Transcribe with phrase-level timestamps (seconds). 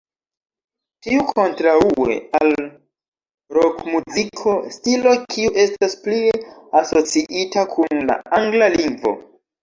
[1.07, 2.53] Tio kontraŭe al
[3.57, 6.21] rokmuziko, stilo kiu estas pli
[6.81, 9.13] asociita kun la angla lingvo.